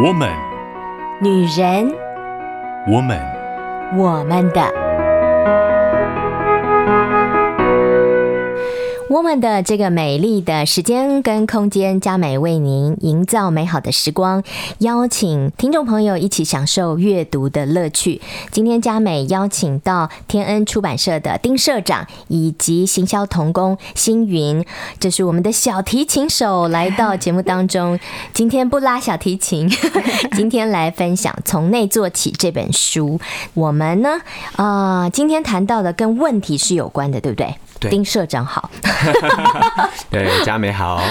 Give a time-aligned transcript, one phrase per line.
[0.00, 0.30] 我们，
[1.20, 1.92] 女人，
[2.86, 3.18] 我们，
[3.96, 4.87] 我们的。
[9.08, 14.42] 我们的这个美丽的时间跟空间，佳美为您营造美好的时光，
[14.80, 18.20] 邀请听众朋友一起享受阅读的乐趣。
[18.50, 24.62] 今天佳美邀请到天恩出版社的丁社长以及行销童工星云，
[25.00, 27.98] 这是我们的小提琴手来到节目当中。
[28.34, 29.66] 今天不拉小提琴，
[30.36, 33.18] 今天来分享《从内做起》这本书。
[33.54, 34.20] 我们呢，
[34.56, 37.54] 啊、今天谈到的跟问题是有关的，对不对？
[37.80, 38.70] 对丁社长好，
[40.10, 41.02] 对，佳美好。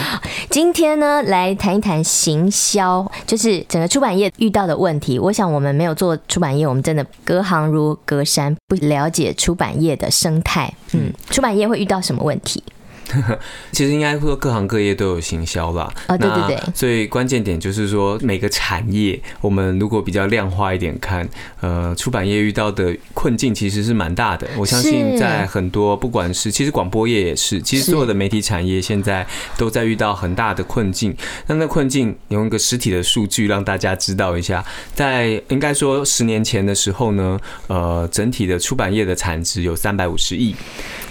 [0.49, 5.17] 今天呢，来谈一谈行销，就是整个出版业遇到的问题。
[5.19, 10.73] 我想我们没有做出版业，我们真的隔行如隔山，不了解出版业的生态。
[10.93, 12.63] 嗯，出版业会遇到什么问题？
[13.71, 15.93] 其实应该说各行各业都有行销吧。
[16.07, 16.59] 啊，对对对。
[16.73, 21.27] 所以关键点就是说，每个产业，我们如果比较量化一点看，
[21.61, 24.47] 呃，出版业遇到的困境其实是蛮大的。
[24.57, 29.25] 我相信在很多不管是其实广播业也是，其实所有的媒体产业现在
[29.57, 31.15] 都在遇到很大的困境。
[31.47, 40.55] 那那困境用一个实体的数据让大家知道一下，在应该说十年前的时候呢，呃，整体的出版业的产值有三百五十亿。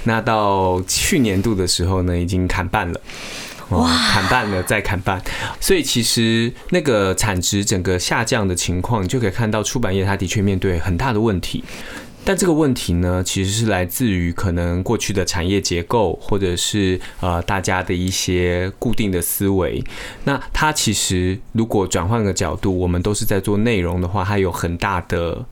[0.07, 3.01] 那到去年度的时候呢，已经砍半了，
[3.71, 5.21] 哇，砍半了再砍半，
[5.61, 11.65] 所以其实那个产值整个下降的情况，你就可以看到出版业它的确面对很大的问题。
[12.25, 19.83] 但这个问题呢，其实是来自于可能过去的产业结构，或者是呃大家的一些固定的思维。
[20.25, 25.45] 那它其实如果转换个角度，我们都是在做内容的话，它有很大的。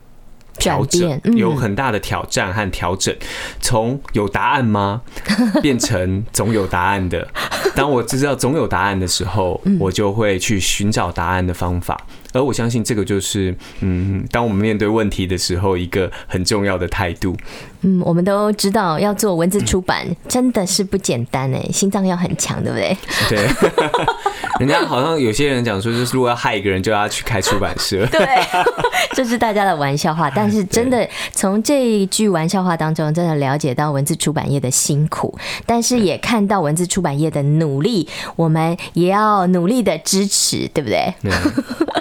[0.58, 3.14] 调整有很大的挑战和调整，
[3.60, 5.02] 从有答案吗，
[5.62, 7.26] 变成总有答案的。
[7.74, 12.00] 当我知道总有答案的时候，我就会去寻找答案的方法。
[12.32, 17.36] 而我相信这个就是，嗯，当我们面对问题的时候，一个很重要的态度。
[17.82, 22.96] 嗯，我们都知道要做文字出版真的是不简单哎，心脏要很强，对不对？
[23.28, 23.48] 对。
[24.60, 28.06] 人家好像有些人讲说，就是如果要害一个人，就要去开出版社。
[28.12, 28.26] 对，
[29.12, 30.30] 这是大家的玩笑话。
[30.30, 41.12] 但是真的从这一句玩笑话当中，真的了解到文字出版业的辛苦，但是也看到文字出版业的努力，我们也要努力的支持，对不对？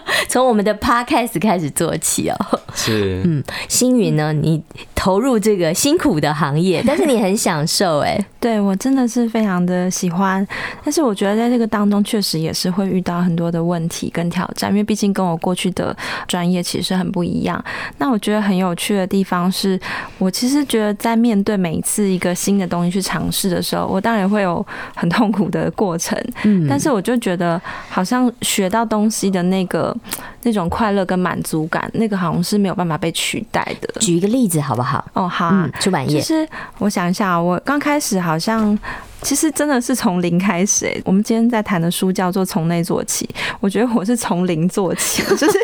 [0.28, 2.36] 从我们的 Podcast 开始做起哦。
[2.74, 4.62] 是， 嗯，星云呢，你
[4.96, 8.19] 投入这个辛苦的行业，但是你很享受哎。
[8.40, 10.46] 对，我真的是非常的喜欢，
[10.84, 15.96] 但是我觉得在这个当中确实也是会遇到很多的问题跟挑战，因为毕竟跟我过去的
[16.28, 17.64] 专业其实很不一样。
[18.00, 19.80] 那我觉得很有趣的地方是，
[20.18, 29.96] 我其实觉得在面对每一次一个新的东西去尝试的时候，我当然会有很痛苦的过程，嗯，但是我就觉得好像学到东西的那个
[30.44, 34.00] 那种快乐跟满足感，那个好像是没有办法被取代的。
[34.00, 35.06] 举一个例子好不好？
[35.14, 36.19] 哦，好啊，出版业。
[36.19, 36.47] 其实
[36.80, 38.78] 我想一下，我刚开始好像。
[39.24, 43.25] 其实真的是从零开始诶，我们今天在谈的书叫做《从内做起》，
[43.62, 45.58] 我觉得我是从零做起，就是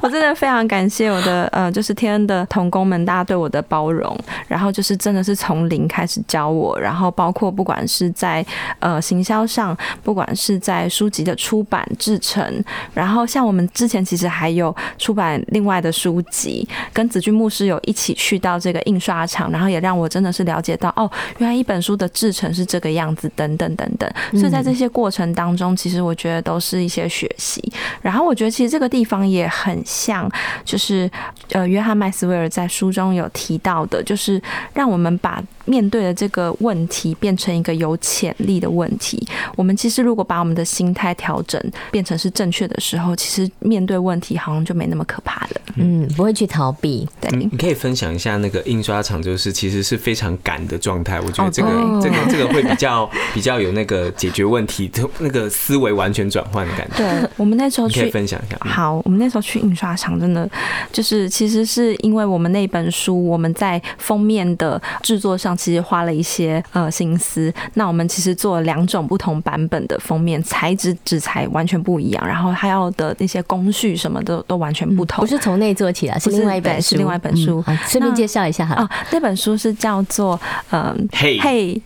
[0.02, 4.18] 我真的非常感谢我的呃，就是天恩的童工们，大家对我的包容，
[4.48, 8.44] 然后就是真的是从零开始教我，然后包括不管是在
[8.80, 21.08] 呃行销上，不管是在书籍的出版制成，然后像我们之前其实还有出版另外的书籍，跟子君牧师有一起去到这个印刷厂，然后也让我真的是了解到哦，
[21.38, 22.80] 原来一本书的制成是这。
[22.80, 27.62] 个样子等等等等，所以在这些过程当中，其实我觉得都是一些学习。
[28.00, 30.30] 然后我觉得其实这个地方也很像，
[30.64, 31.10] 就是
[31.50, 34.40] 呃，约翰麦斯威尔在书中有提到的，就是
[34.72, 39.26] 让我们把面对的这个问题变成一个有潜力的问题。
[39.56, 45.60] 我们其实如果把我们的心态调整变成是正确的时候，其实面对问题好像就没那么可怕了。
[45.76, 47.08] 嗯，不会去逃避。
[47.30, 51.20] 对，你可以分享一下那个印刷厂，就是其实是非常赶的状态。
[51.20, 51.68] 我觉得这个
[52.02, 56.96] 这个这个会比较 比较有那个解决问题的那个思维完全转换的感觉。
[56.98, 58.56] 对，我们那时候去可以分享一下。
[58.60, 60.48] 好，我们那时候去印刷厂，真的
[60.92, 67.52] 就是其实是因为我们那本书，我们在封面的制作上其实花了一些呃心思。
[67.74, 75.20] 那我们其实做了两种不同版本的封面，材质纸材完全不一样，然后还要的那些工序什么的都完全不同。
[75.20, 77.62] 不是从内做起来，是另外一本书，是另外一本书。
[77.86, 78.82] 顺便介绍一下哈。
[78.82, 80.40] 哦，那本书是叫做
[80.72, 81.80] 嗯，嘿嘿。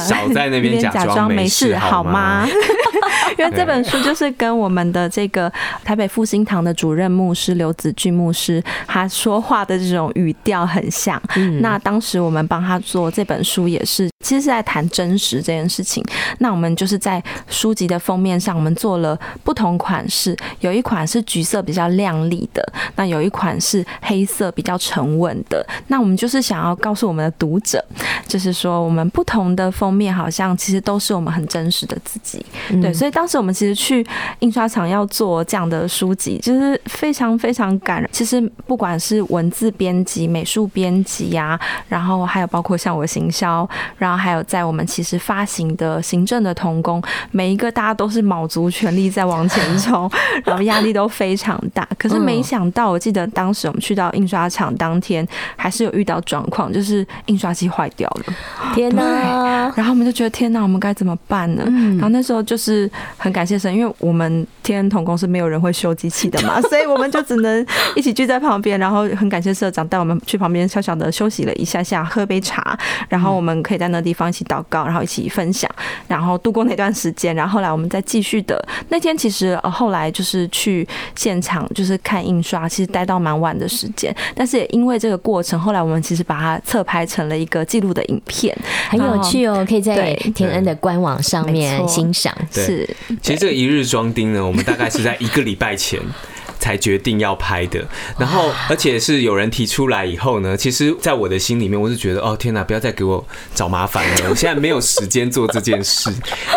[0.00, 2.46] 少在那边假装没事好吗？
[3.38, 5.52] 因为这本书就是跟我们的这个
[5.84, 11.20] 台北复兴堂的主任牧师刘子俊牧师，他说话的这种语调很像。
[11.60, 16.02] 那当时我们帮他做这本书，也是其实是在谈真实这件事情。
[16.38, 22.66] 那我们就是在书籍的封面上，我们做了不同款式，有一款是橘色比较亮丽的，
[22.96, 25.64] 那有一款是黑色比较沉稳的。
[25.88, 27.84] 那我们就是想要告诉我们的读者，
[28.26, 32.44] 就是说我们不同的封面，好像其实都是我们很真实的自己。
[32.80, 34.06] 对，所以当时我们其实去
[34.38, 38.08] 印刷厂要做这样的书籍，就是非常非常感人。
[38.12, 41.58] 其实不管是文字编辑、美术编辑呀，
[41.88, 47.02] 然后还有包括像我行销，然后还有在我们其实发行的行政的童工，
[47.32, 50.08] 每一个大家都是卯足全力在往前冲，
[50.46, 51.86] 然后压力都非常大。
[51.98, 55.26] 可是没想到，我记得当时我们去到印刷厂当天，
[55.56, 58.34] 还是有遇到状况，就是印刷机坏掉了。
[58.74, 59.47] 天哪！
[59.78, 61.62] 然后我们就觉得天哪，我们该怎么办呢？
[61.92, 67.64] 然后那时候就是很感谢神，因为我们天恩同工是没有人会修机器的嘛， 所以我们就只能
[67.94, 72.76] 一起聚在旁边，然后很感谢社长带我们去旁边小小的休息了一下下，喝杯茶，
[73.08, 75.70] 然后我们可以在那地方一起祷告，然后一起分享，
[76.08, 77.32] 然后度过那段时间。
[77.36, 80.84] 然后后来我们再继续的那天，其实呃后来就是去
[81.14, 88.52] 现场就是看印刷，其实待到蛮晚的时间，但是也因为这个过程，后来我们其实把它侧拍成了一个记录的影片，
[88.90, 92.34] 很有趣哦，可以在天恩的官网上面欣赏。
[92.50, 92.88] 是，
[93.20, 96.00] 其实这个一日装订呢，我们大概是在一个礼拜前
[96.58, 97.86] 才决定要拍的。
[98.18, 103.24] 然后，而且是有人提出来以后呢，其实在我的心里面，我是觉得，哦天哪，不要再给我
[103.54, 106.10] 找麻烦了， 我现在没有时间做这件事。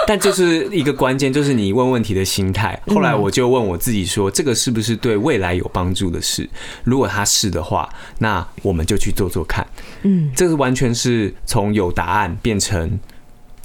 [0.05, 2.79] 但就是一个关键，就是你问问题的心态。
[2.87, 6.49] 后来我就问我自己说，这个是不是对未来有帮助的事？
[6.83, 7.87] 如果它是的话，
[8.19, 9.65] 那我们就去做做看。
[10.03, 12.99] 嗯，这个完全是从有答案变成。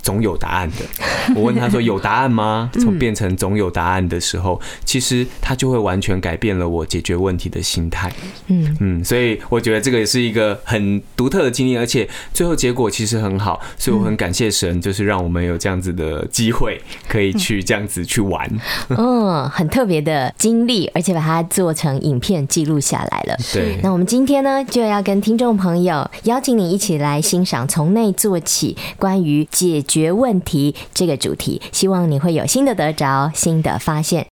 [0.07, 1.35] 总有答案的。
[1.35, 2.71] 我问他说：“有答案吗？
[2.79, 8.13] ”从变成总有答案的时候，其实他就会完全改变了我解决问题的心态。
[8.47, 18.49] 嗯嗯，所以我觉得这个也是一个很独特的经历，而且最后结果其实很好，所以我很感谢神，就是让我们有这样子的机会，可以去这样子去玩。
[18.91, 23.37] 嗯，很特别的经历，而且把它做成影片记录下来了。
[23.53, 29.96] 对，那我们今天呢，就要跟听众朋友邀请你一起来欣赏从内做起，关于解决。
[29.97, 34.27] 决问题这个主题，希望你会有新的得着、新的发现。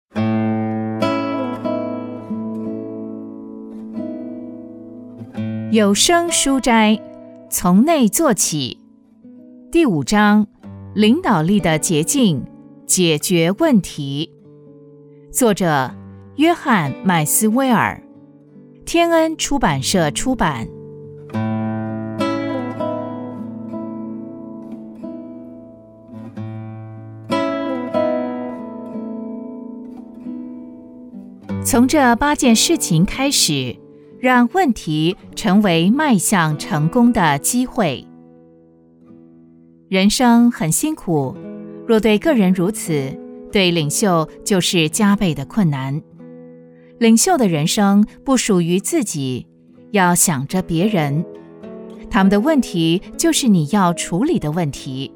[5.71, 7.01] 有声书斋
[7.49, 8.79] 从内做起，
[9.71, 10.49] 第五章：
[10.97, 12.43] 领导力的捷径，
[12.85, 14.33] 解决问题。
[15.31, 15.93] 作者：
[16.39, 18.03] 约翰麦斯威尔，
[18.85, 20.67] 天恩出版社出版。
[31.73, 33.75] 从这八件事情开始，
[34.21, 38.07] 让问题成为迈向成功的机会。
[39.89, 41.35] 人生很辛苦，
[41.87, 43.19] 若对个人如此，
[43.51, 46.03] 对领袖就是加倍的困难。
[46.99, 49.47] 领袖的人生不属于自己，
[49.93, 51.25] 要想着别人。
[52.11, 55.11] 他们的问题就是你要处理的问题。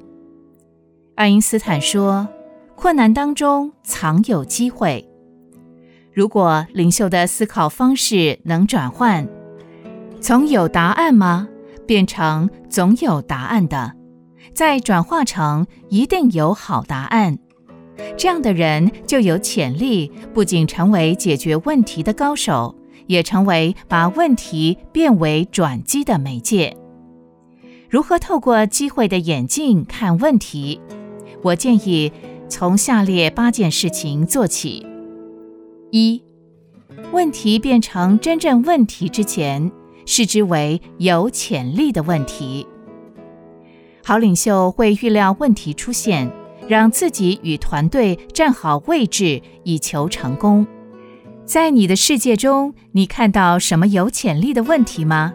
[1.16, 2.26] 爱因斯坦说
[2.74, 5.06] ：“困难当中藏有机会。”
[6.16, 9.28] 如果领袖的思考方式能转换，
[10.18, 11.46] 从有答案吗
[11.86, 13.92] 变成总有答案的，
[14.54, 17.38] 再转化成一定有好答案，
[18.16, 22.74] 这样的人就有潜力，不仅成为解决问题的高手，
[23.08, 26.74] 也成为把问题变为转机的媒介。
[27.90, 30.80] 如何透过机会的眼镜看问题？
[31.42, 32.10] 我建议
[32.48, 34.95] 从下列八件事情做起。
[35.90, 36.22] 一，
[37.12, 39.70] 问题变成真正问题之前，
[40.04, 42.66] 视之为有潜力的问题。
[44.04, 46.30] 好领袖会预料问题出现，
[46.68, 50.66] 让自己与团队站好位置，以求成功。
[51.44, 55.34] 在你的世界中，你看到什么有潜力的问题吗？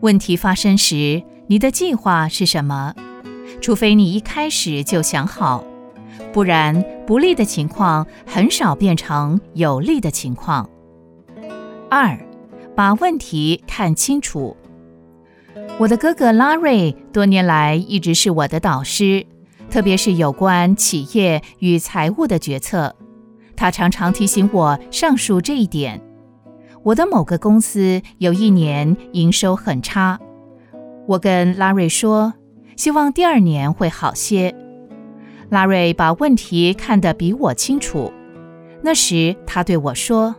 [0.00, 2.94] 问题发生时，你的计划是什么？
[3.60, 5.64] 除非你一开始就想好。
[6.34, 10.68] 不然，不利的情况很少变成有利的情况。
[11.88, 12.18] 二，
[12.74, 14.56] 把问题看清楚。
[15.78, 19.24] 我的哥哥拉瑞多年来一直是我的导师，
[19.70, 22.96] 特别是有关企业与财务的决策，
[23.54, 26.02] 他常常提醒我上述这一点。
[26.82, 30.18] 我的某个公司有一年营收很差，
[31.06, 32.34] 我跟拉瑞说
[32.76, 34.52] ：“希望第二年会好些。
[35.54, 38.12] 拉瑞把问题看得比我清楚。
[38.82, 40.34] 那时他对我说：“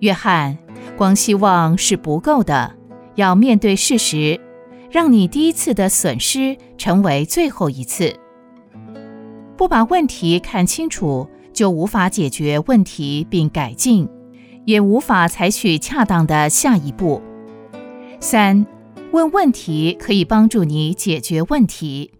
[0.00, 0.58] 约翰，
[0.96, 2.74] 光希望是不够的，
[3.14, 4.40] 要面对事实，
[4.90, 8.16] 让你第一次的损失成为最后一次。
[9.56, 14.08] 不把问题看清楚，就无法解决问题并改进，
[14.64, 17.22] 也无法采取恰当的下一步。
[18.18, 18.66] 三，
[19.12, 22.10] 问问题可以帮助你解决问题。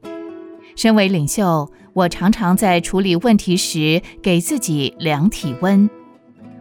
[0.76, 5.88] 身为领袖。”我常常在处理问题时给自己量体温。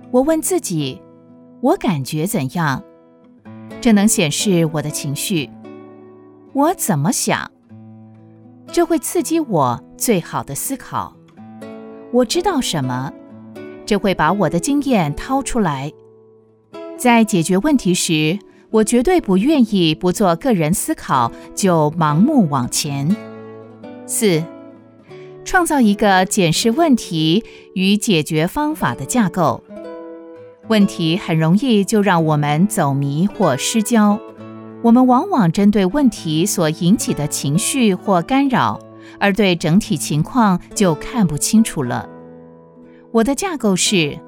[0.09, 1.01] 我问自己
[1.59, 2.81] ：“我感觉怎样？”
[3.81, 5.49] 这能显示我的情绪。
[6.53, 7.51] 我怎么想？
[8.71, 11.13] 这会刺激我最好的思考。
[12.13, 13.11] 我知道什么？
[13.85, 15.91] 这会把我的经验掏出来。
[16.97, 18.39] 在解决问题时，
[18.69, 23.13] 我绝对不愿意不做个人思考就盲目往前。
[24.05, 24.41] 四。
[25.45, 29.63] 创造一个检视问题与解决方法的架构。
[30.67, 34.19] 问题很容易就让我们走迷或失焦。
[34.81, 38.79] 我们往往针对问题所引起的情绪或干扰，
[39.19, 42.09] 而对整体情况就看不清楚了。
[43.11, 44.19] 我的架构是：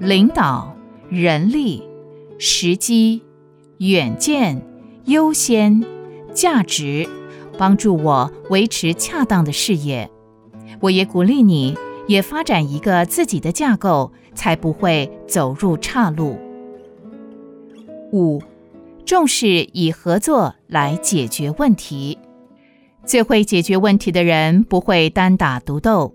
[0.00, 0.74] 领导、
[1.08, 1.82] 人力、
[2.38, 3.22] 时机、
[3.78, 4.66] 远见、
[5.04, 5.84] 优先、
[6.32, 7.08] 价值，
[7.56, 10.10] 帮助我维持恰当的视野。
[10.84, 16.36] 我也鼓励你，也发展一个自己的架构，才不会走入岔路。
[18.12, 18.42] 五，
[19.06, 22.18] 重视以合作来解决问题。
[23.06, 26.14] 最会解决问题的人不会单打独斗。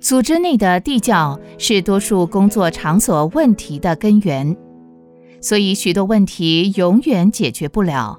[0.00, 4.56] 组织内的地窖是多数工作场所问题的根源，
[5.40, 8.18] 所以许多问题永远解决不了。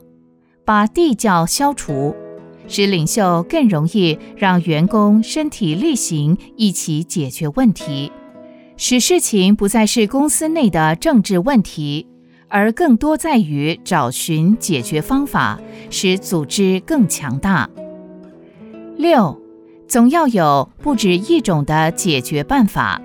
[0.63, 2.15] 把地窖消除。
[2.69, 8.11] 使领袖更容易让员工身体力行，一起解决问题，
[8.77, 12.07] 使事情不再是公司内的政治问题，
[12.47, 15.59] 而更多在于找寻解决方法，
[15.89, 17.67] 使组织更强大。
[18.97, 19.41] 六，
[19.87, 23.01] 总要有不止一种的解决办法，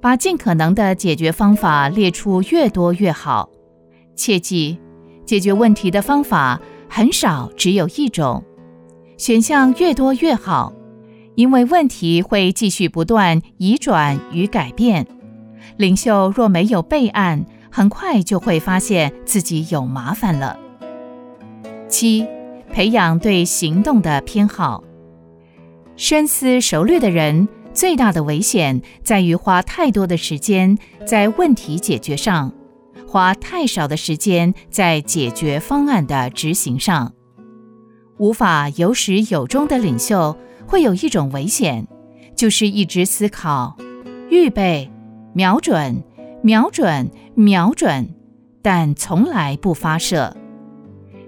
[0.00, 3.50] 把尽可能的解决方法列出越多越好。
[4.14, 4.78] 切记，
[5.26, 6.60] 解决问题的方法。
[6.94, 8.44] 很少只有一种，
[9.16, 10.74] 选项越多越好，
[11.36, 15.06] 因为问题会继续不断移转与改变。
[15.78, 20.58] 领袖若没有备案，很快就会发现自己有麻烦了。
[21.88, 22.26] 七，
[22.70, 24.84] 培养对行动的偏好。
[25.96, 32.52] 深思熟虑的人，最大的危险在于花太多的时间在问题解决上。
[33.12, 37.12] 花太少的时间在解决方案的执行上，
[38.16, 40.34] 无法有始有终的领袖
[40.66, 41.86] 会有一种危险，
[42.34, 43.76] 就是一直思考、
[44.30, 44.90] 预备、
[45.34, 46.02] 瞄准、
[46.42, 48.14] 瞄准、瞄准，
[48.62, 50.34] 但从来不发射。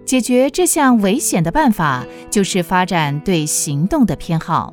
[0.07, 4.73] 解决这项危险的办法，就是发展对行动的偏好。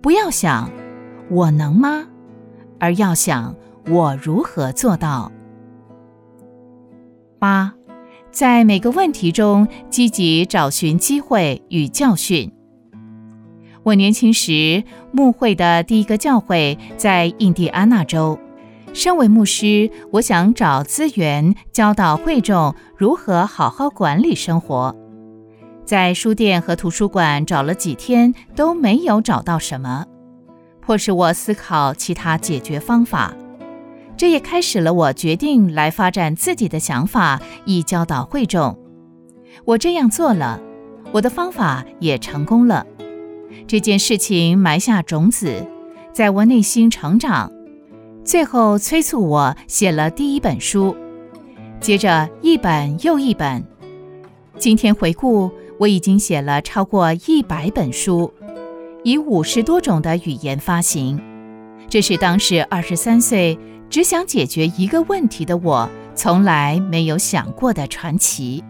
[0.00, 0.70] 不要想
[1.28, 2.06] “我能吗”，
[2.78, 3.56] 而要想
[3.90, 5.32] “我如何做到”。
[7.40, 7.72] 八，
[8.30, 12.52] 在每个问题中积极找寻机会与教训。
[13.82, 18.38] 我年轻时牧会的第一个教会在印第安纳州。
[18.92, 24.94] 身为牧师，我想找资源教导会众如何好好管理生活。
[25.86, 30.04] 在书店和图书馆找了几天都没有找到什么，
[30.82, 33.34] 迫使我思考其他解决方法。
[34.20, 38.78] 这也开始了我决定来发展自己的想法，以教导会众。
[39.64, 40.60] 我这样做了，
[41.10, 42.86] 我的方法也成功了。
[43.66, 45.66] 这件事情埋下种子，
[46.12, 47.50] 在我内心成长，
[48.22, 50.94] 最后催促我写了第一本书，
[51.80, 53.64] 接着一本又一本。
[54.58, 58.30] 今天回顾，我已经写了超过一百本书，
[59.02, 61.18] 以五十多种的语言发行。
[61.88, 63.58] 这是当时二十三岁。
[63.90, 68.62] 只想解决一个问题的我，从来没有想过的传奇。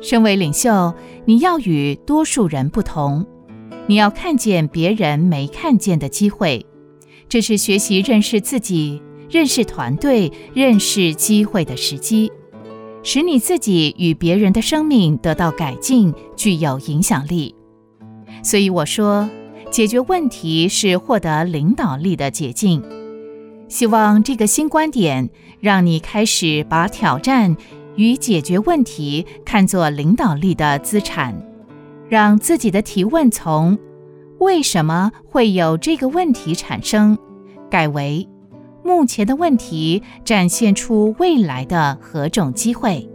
[0.00, 0.94] 身为领袖，
[1.24, 3.26] 你要与多数人不同，
[3.88, 6.64] 你要看见别人没看见的机会，
[7.28, 12.30] 这是学习认识自己、认识团队、认识机会的时机，
[13.02, 17.52] 使你自己与别人的生命得到改进，具有影响力。
[18.44, 19.28] 所以我说，
[19.72, 22.80] 解决问题是获得领导力的捷径。
[23.68, 25.28] 希望这个新观点
[25.60, 27.56] 让你开始把挑战
[27.96, 31.34] 与解决问题看作领导力的资产，
[32.08, 33.78] 让自己的提问从
[34.38, 37.18] “为什么会有这个问题产生”
[37.70, 38.28] 改为
[38.84, 43.08] “目前的问题展现出未来的何种机会”。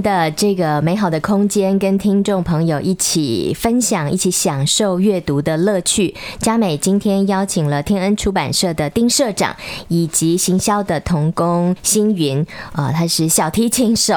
[0.00, 6.14] 的这个美好的空间，跟听众朋友一起分享，一起享受阅读的乐趣。
[6.38, 9.54] 佳美今天邀请了天恩出版社的丁社长，
[9.88, 12.40] 以及行销的童工星云，
[12.72, 14.14] 啊、呃，他是小提琴手，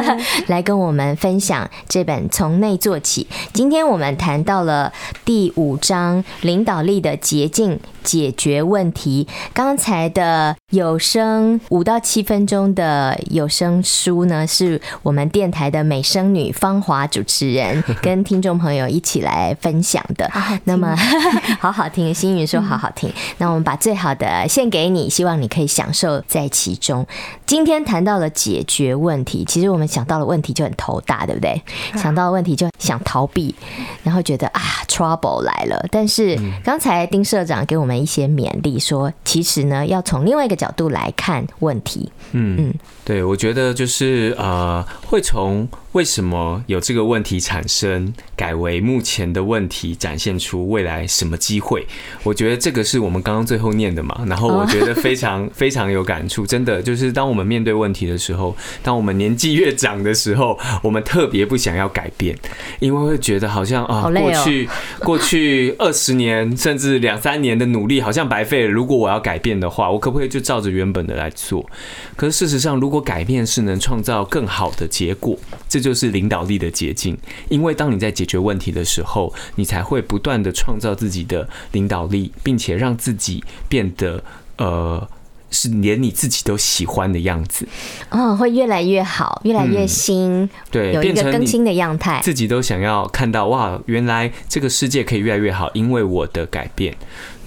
[0.48, 3.26] 来跟我们分享这本《从内做起》。
[3.52, 4.92] 今天我们谈到了
[5.24, 7.78] 第五章领导力的捷径。
[8.02, 9.28] 解决问题。
[9.52, 20.28] 刚才的有声五到七分钟的有声书呢，是我们电台的美声女芳华主持人 跟听众朋友一起来分享的。
[20.32, 20.94] 好好那么
[21.60, 23.12] 好好听，星云说好好听。
[23.38, 27.06] 那我们把最好的献给你，希望你可以享受在其中。
[27.46, 31.62] 今天谈到了解决问题，其实我们想到了问题就很头大，对不对？
[31.96, 33.54] 想到问题就想逃避，
[34.02, 35.86] 然后觉得啊，trouble 来了。
[35.92, 38.00] 但是刚才丁社长给我们。
[38.00, 42.10] 一些勉励，说其实呢，要从另外一个角度来看问题。
[42.32, 42.74] 嗯嗯，
[43.04, 51.84] 对，我觉得就是呃，会从为什么有这个问题产生，改为目前的问题展现出未来什么机会。
[52.22, 56.46] 我觉得这个是我们刚刚最后念的嘛，然后我觉得非常 非常有感触。
[56.46, 62.38] 真的就是当我们面对问题的时候，当我们年纪越长的时候，我们特别不想要改变，
[62.78, 64.68] 因为会觉得好像啊，过去
[65.00, 68.70] 过去二十年甚至两三年的努力好像白费了。
[68.70, 71.68] 如果我要改变的话，我可不可以就照着原本的来做？
[72.14, 75.36] 可是事实上，如果改变是能创造更好的结果，
[75.68, 77.16] 这就是领导力的捷径。
[77.48, 84.22] 因为当你在解决问题的时候，你才会不断的创造自己的领导力，并且让自己变得
[84.58, 85.08] 呃，
[85.50, 87.66] 是连你自己都喜欢的样子。
[88.10, 96.94] 哦，会越来越好，越来越新，嗯、对，有一个更新的样态，自己都想要看到哇，原来这个世界可以越来越好，因为我的改变。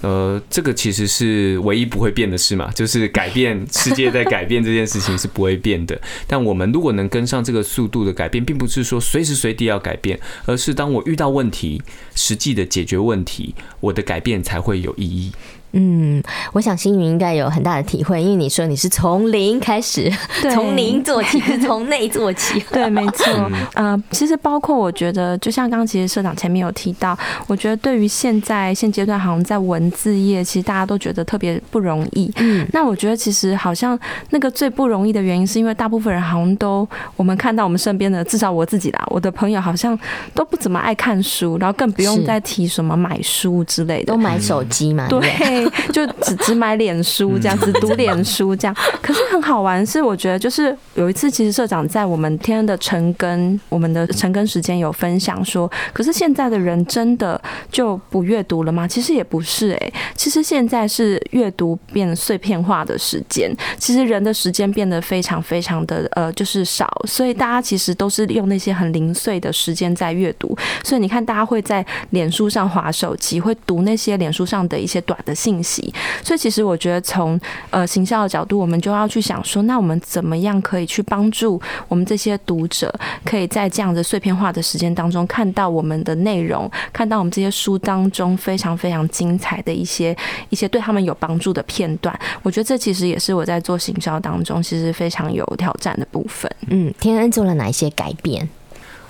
[0.04, 5.98] 呃，这个其实是唯一不会变的事嘛，就是改变世界在改变这件事情是不会变的。
[6.26, 11.82] 但我们如果能跟上这个速度的改变，并不是说随时随地要改变，而是当我遇到问题，
[12.14, 15.32] 实际的解决问题，我的改变才会有意义。
[15.76, 20.10] 嗯，我想星云应该有很大的体会，因为你说你是从零开始，
[20.52, 22.62] 从零做起，是从内做起。
[22.72, 23.50] 对，没错。
[23.74, 32.32] 呃，其实包括我觉得，就像刚刚其实社长前面有提到，我觉得对于现在现阶段，好像在文字业，其实大家都觉得特别不容易。
[32.36, 33.98] 嗯，那我觉得其实好像
[34.30, 39.98] 那个最不容易的原因，是因为大部分人好像都，我们看到我们身边的，至少我自己啦，我的朋友好像
[40.34, 45.08] 都不怎么爱看书，然后更不用再提什么买书之类的，都买手机嘛。
[45.08, 45.63] 对。
[45.92, 48.74] 就只只买脸书这样子，读脸书这样。
[49.00, 58.86] 可是很好玩，是我觉得就是有一次，其实社长在我们天恩的晨更，我们的晨更时间有分享说，可是现在的人真的就不阅读了吗？
[58.86, 70.56] 其实也不是哎、欸，其实现在是阅读变碎片化的时间，其实人的时间变得非常非常的呃就是少，所以大家其实都是用那些很零碎的时间在阅读。
[70.82, 75.53] 所以你看，大家会在脸书上划手机，会读那些脸书上的一些短的信。
[75.54, 77.38] 信息所以，其实我觉得从
[77.70, 82.92] 呃行销的角度，我们就要去想说，那我们怎么样可以去帮助我们这些读者，
[83.24, 90.16] 可以在这样的碎片化的时间当中，看到我们的内容，看到我们这些书当中非常非常精彩的一些
[90.48, 92.18] 一些对他们有帮助的片段。
[92.42, 96.50] 我觉得这其实也是我在做行销当中，其实非常有挑战的部分。
[96.68, 98.48] 嗯，天恩做了哪一些改变？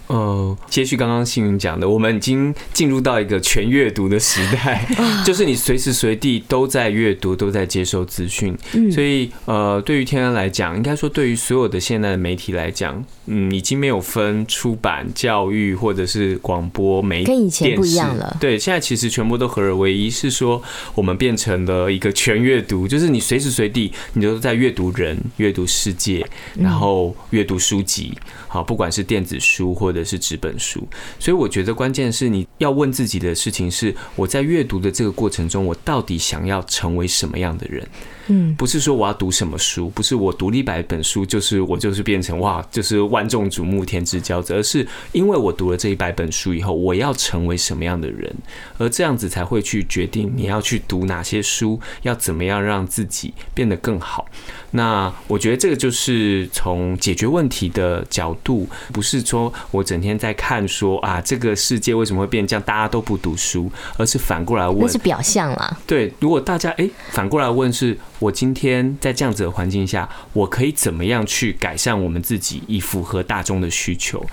[0.06, 4.86] 呃，接续刚刚幸运讲的，我们已经进入到一个全阅读的时代，
[5.24, 8.56] 就是你随时随地都在阅读，都在接收资讯。
[8.92, 18.36] 所以，呃，对于天安来讲，应该说对于所有的现在的媒体来讲，嗯，已经没有分出版、教育或者是广播媒体，跟以前不一样了。
[18.38, 20.62] 对，现在其实全部都合而为一，是说
[20.94, 28.12] 我们变成了一个全阅读，就是你随时随地你都在阅读人、阅读世界，然后阅读书籍。
[28.48, 30.86] 好，不管是电子书或者是纸本书。
[31.18, 37.86] 所以我觉得关键是你要问自己的事情是：我在阅读的这个过程中，我到底想要成为什么样的人？
[38.26, 48.34] 嗯，不是说我要读什么书，不是我读了一百本书，就是我就是变成哇，就是万众瞩目、天之骄子，而是因为我读了这一百本书以后，我要成为什么样的人，
[48.78, 54.26] 而这样子才会去决定你要去读哪些书，要怎么样让自己变得更好。
[54.70, 65.78] 那我觉得这个就是从解决问题的角度，不是说我整天在看说啊，这个世界为什么会变这样，大家都不读书，而是反过来问，那是表象啦。
[65.86, 67.96] 对，如果大家哎反过来问是。
[68.20, 74.24] 我今天在这样子的环境下，我可以怎么样去改善我们自己，以符合大众的需求？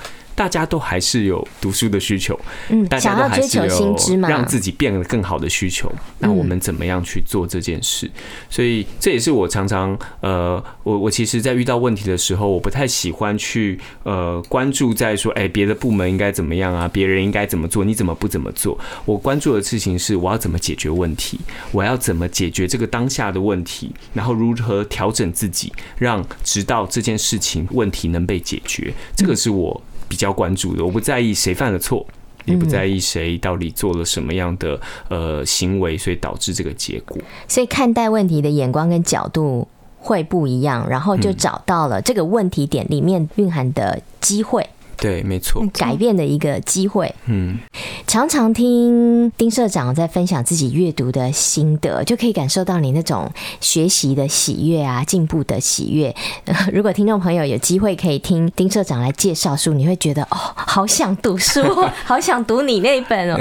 [0.41, 3.95] 大家都还是有读书的需求，嗯，大家都还是有
[4.27, 5.87] 让自己变得更好的需求。
[6.17, 8.09] 那我们怎么样去做这件事？
[8.49, 16.89] 所以这也是我常常呃，我我其实，在遇到问题的时候，我不太喜欢去呃关注在说，哎，别的部门应该怎么样啊？
[16.91, 17.85] 别人应该怎么做？
[17.85, 18.75] 你怎么不怎么做？
[19.05, 21.39] 我关注的事情是，我要怎么解决问题？
[21.71, 23.93] 我要怎么解决这个当下的问题？
[24.15, 28.91] 然后如何调整自己，让直到这件事情问题能被解决？
[29.15, 29.79] 这个是我。
[30.11, 32.05] 比较关注的，我不在意谁犯了错，
[32.43, 37.17] 也不在意谁到底做了什么样的呃行为，所以导致这个结果。
[37.47, 39.65] 所以看待问题的眼光跟角度
[39.97, 44.67] 会不一样，然后就找到了这个问题点里面蕴含的机会。
[45.01, 47.11] 对，没错，改变的一个机会。
[47.25, 47.57] 嗯，
[48.05, 53.27] 常常听丁社长在分享自己阅读的心得，就可以感受到你那种
[53.59, 56.15] 学习的喜悦啊，进步的喜悦。
[56.71, 61.63] 如果听众朋友有机会可以听丁社长来介绍书，你会觉得哦，好想读书，
[62.05, 63.39] 好想读你那本哦。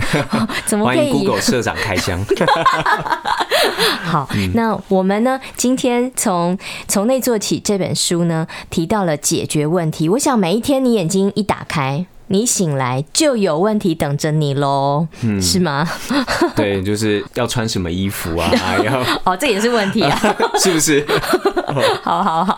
[0.64, 2.25] 怎么可以？Google 社长开箱。
[4.03, 5.38] 好，那我们呢？
[5.57, 10.09] 今天从从内做起这本书呢，提到了解决问题。
[10.09, 12.07] 我想每一天你眼睛一打开。
[12.33, 15.85] 你醒来就有问题等着你喽，嗯，是吗？
[16.55, 18.49] 对，就是要穿什么衣服啊？
[18.85, 20.16] 要哦，这也是问题啊，
[20.62, 21.05] 是不是？
[22.05, 22.55] 好好好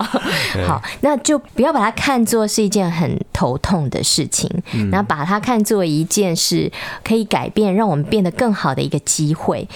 [0.66, 4.46] 好，那就不要把它看作是一件很头痛的事情，
[4.90, 6.70] 那、嗯、把它看作一件事
[7.02, 9.66] 可以改变，让我们变得更好的一个机会。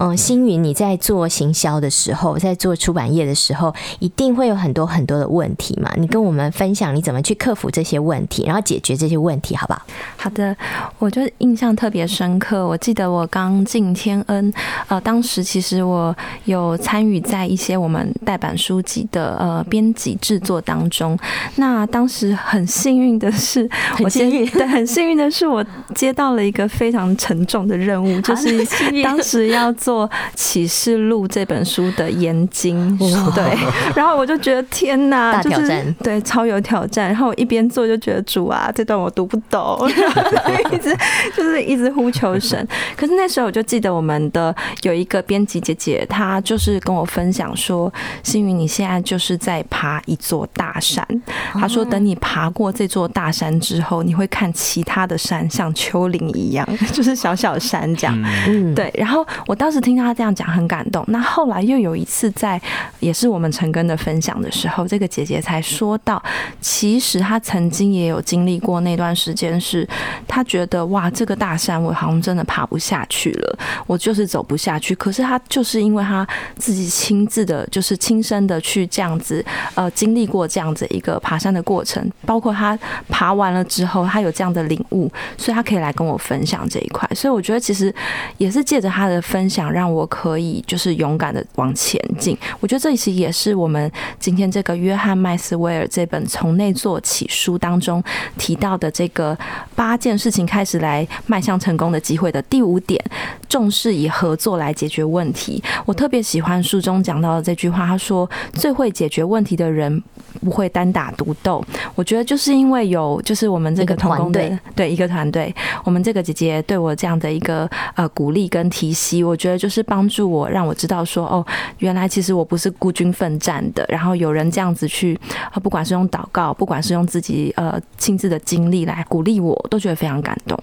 [0.00, 5.90] 嗯，星云，你在做行销的时候，在做出版业的时候，一定会有很多很多的问题嘛？
[5.96, 9.45] 你跟我们分享你怎么去克服这些问题，然后解决这些问题。
[9.54, 9.82] 好不好？
[10.16, 10.56] 好的，
[10.98, 12.66] 我就印象特别深刻。
[12.66, 14.52] 我记得我刚进天恩，
[14.88, 16.14] 呃，当时其实我
[16.46, 21.16] 有参与在一些我们代版书籍的呃编辑制作当中。
[21.56, 23.68] 那当时很幸运的是，
[24.02, 28.66] 我幸运， 对，很幸运的是我接到了一个非常沉重的任务， 就是
[29.04, 32.98] 当时要做《启示录》这本书的研经。
[33.34, 33.56] 对，
[33.94, 37.06] 然后我就觉得天哪，大挑战，对，超有挑战。
[37.06, 39.35] 然后我一边做就觉得主啊，这段我读不。
[39.40, 39.88] 不懂，
[40.72, 40.96] 一直
[41.36, 42.66] 就是一直呼求神。
[42.96, 47.92] 可是那时候我就记得我们的有一个编辑姐姐，她就是跟我分享说
[48.24, 51.06] ：“星云，你现在就是在爬一座大山。”
[51.52, 58.16] 她说：“等你爬过这座大山之后，你会看其他的山像丘陵一样， 就是小小山这样。”
[58.48, 58.90] 嗯，对。
[58.96, 61.04] 然后我当时听她这样讲很感动。
[61.08, 62.60] 那后来又有一次在
[63.00, 66.22] 也是我们陈根的分享的时候，这个姐姐才说到，
[66.60, 69.25] 其实她曾经也有经历过那段时。
[69.26, 69.86] 时间是，
[70.28, 74.94] 他觉得哇，这个大山我好像真的爬不下去了，我就是走不下去。
[74.94, 87.10] 可是他就是因为他自己亲自的，就是亲身的去这样子，呃，经历过这样子一个爬山的过程，包括他爬完了之后，他有这样的领悟，所以他可以来跟我分享这一块。
[87.12, 87.92] 所以我觉得其实
[88.38, 92.38] 也是借着他的分享，让我可以就是勇敢的往前进。
[92.60, 98.02] 我觉得这其实也是我们今天这个约翰麦斯威尔这本从内做起书当中
[98.36, 99.36] 提到的这个。
[99.74, 103.02] 八件事情开始来迈向成功的机会的第五点，
[103.48, 105.62] 重视以合作来解决问题。
[105.84, 110.02] 我特别喜欢书中讲到的这句话，他说：“最会解决问题的人
[110.36, 111.64] 不会单打独斗。”
[111.96, 121.46] 我觉得就是因为有，就是我们这个同工队，对一个团队，我们这个姐姐对我这样的一个呃鼓励跟提携，我觉得就是帮助我，让我知道说哦，
[121.78, 123.86] 原来其实我不是孤军奋战的。
[123.88, 125.18] 然后有人这样子去，
[125.62, 129.04] 不管是用祷告，不管是用自己呃亲自的经历来。
[129.08, 130.58] 鼓励我都觉得非常感动。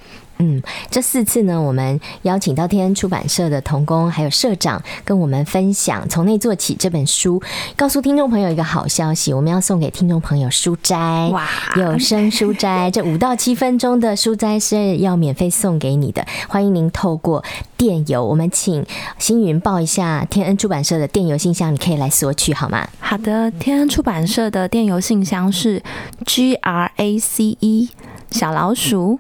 [0.45, 7.41] 嗯，这四次呢，我们邀请到天恩出版社的童工还有社长跟我们分享《从内做起》这本书，
[7.77, 17.41] 告诉听众朋友一个好消息，我们要送给听众朋友书斋，哇，有声书斋，这五到七分钟的书斋是要免费送给你的，欢迎您透过
[17.77, 18.86] 电邮，我们请
[19.17, 22.86] 星云报一下天恩出版社的电邮信箱，你可以来索取好吗？
[22.99, 25.82] 好的，天恩出版社的电邮信箱是
[26.25, 27.89] G R A C E。
[28.32, 29.19] 小老鼠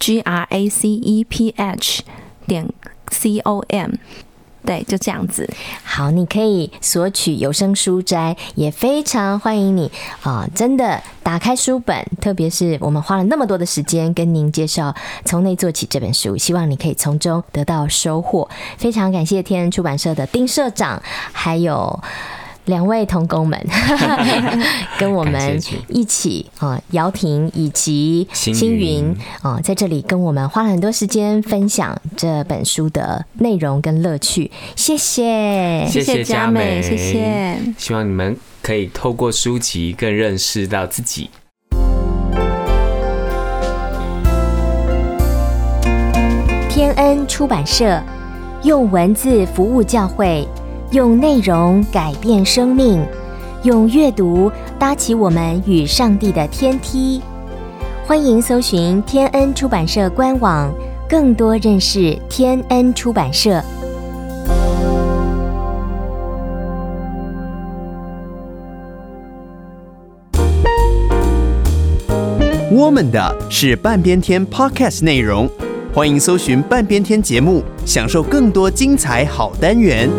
[0.00, 2.02] G R A C E P H
[2.48, 2.68] 点
[3.12, 3.92] C O M。
[4.62, 5.48] 对，就这样子。
[5.82, 9.90] 好，你可以索取有声书斋，也非常欢迎你
[10.22, 14.90] 啊、真的打开书本，特别是我们花了那么多的时间跟您介绍
[15.24, 18.48] 《从内做起》这本书，希望你可以从中得到收获。
[18.76, 21.98] 非常感谢天恩出版社的丁社长，还有。
[22.70, 23.60] 两位同工们
[24.96, 34.50] 跟我们一起啊，姚婷以及星云啊，在这里跟我们花了很多时间分享这本书的内容跟乐趣。
[34.76, 37.58] 谢谢，谢谢佳美，谢谢。
[37.76, 41.28] 希望你们可以透过书籍更认识到自己。
[46.70, 48.00] 天恩出版社
[48.62, 50.46] 用文字服务教会。
[50.92, 53.00] 用内容改变生命，
[53.62, 57.22] 用阅读搭起我们与上帝的天梯。
[58.04, 60.68] 欢迎搜寻天恩出版社官网，
[61.08, 63.62] 更多认识天恩出版社。
[72.72, 75.48] 我们的是半边天 Podcast 内容，
[75.94, 80.10] 欢迎搜寻半边天节目，享受更多精彩好单元。